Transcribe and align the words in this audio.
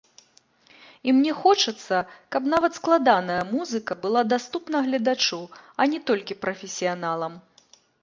І 1.09 1.13
мне 1.17 1.33
хочацца, 1.41 1.97
каб 2.37 2.49
нават 2.55 2.71
складаная 2.81 3.37
музыка 3.53 3.99
была 4.09 4.21
даступная 4.33 4.83
гледачу, 4.89 5.41
а 5.79 5.91
не 5.97 6.05
толькі 6.13 6.43
прафесіяналам. 6.49 7.33